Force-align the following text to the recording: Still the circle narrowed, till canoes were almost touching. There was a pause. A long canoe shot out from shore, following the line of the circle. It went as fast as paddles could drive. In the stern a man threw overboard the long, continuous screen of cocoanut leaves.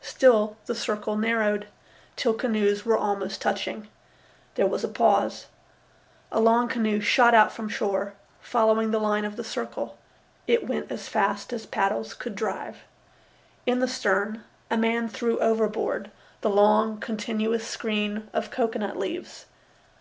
Still 0.00 0.56
the 0.66 0.74
circle 0.74 1.16
narrowed, 1.16 1.68
till 2.16 2.34
canoes 2.34 2.84
were 2.84 2.96
almost 2.98 3.40
touching. 3.40 3.86
There 4.56 4.66
was 4.66 4.82
a 4.82 4.88
pause. 4.88 5.46
A 6.32 6.40
long 6.40 6.66
canoe 6.66 6.98
shot 7.00 7.34
out 7.36 7.52
from 7.52 7.68
shore, 7.68 8.14
following 8.40 8.90
the 8.90 8.98
line 8.98 9.24
of 9.24 9.36
the 9.36 9.44
circle. 9.44 9.96
It 10.48 10.66
went 10.66 10.90
as 10.90 11.06
fast 11.06 11.52
as 11.52 11.66
paddles 11.66 12.14
could 12.14 12.34
drive. 12.34 12.78
In 13.64 13.78
the 13.78 13.86
stern 13.86 14.42
a 14.72 14.76
man 14.76 15.08
threw 15.08 15.38
overboard 15.38 16.10
the 16.40 16.50
long, 16.50 16.98
continuous 16.98 17.64
screen 17.64 18.28
of 18.32 18.50
cocoanut 18.50 18.98
leaves. 18.98 19.46